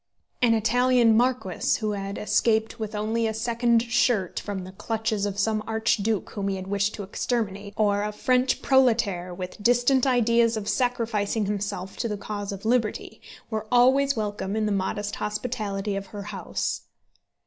An 0.41 0.55
Italian 0.55 1.15
marquis 1.15 1.77
who 1.79 1.91
had 1.91 2.17
escaped 2.17 2.79
with 2.79 2.95
only 2.95 3.27
a 3.27 3.35
second 3.35 3.83
shirt 3.83 4.39
from 4.39 4.63
the 4.63 4.71
clutches 4.71 5.27
of 5.27 5.37
some 5.37 5.63
archduke 5.67 6.31
whom 6.31 6.47
he 6.47 6.55
had 6.55 6.65
wished 6.65 6.95
to 6.95 7.03
exterminate, 7.03 7.75
or 7.77 8.01
a 8.01 8.11
French 8.11 8.63
prolétaire 8.63 9.31
with 9.31 9.61
distant 9.61 10.07
ideas 10.07 10.57
of 10.57 10.67
sacrificing 10.67 11.45
himself 11.45 11.97
to 11.97 12.07
the 12.07 12.17
cause 12.17 12.51
of 12.51 12.65
liberty, 12.65 13.21
were 13.51 13.67
always 13.71 14.15
welcome 14.15 14.55
to 14.55 14.61
the 14.61 14.71
modest 14.71 15.17
hospitality 15.17 15.95
of 15.95 16.07
her 16.07 16.23
house. 16.23 16.81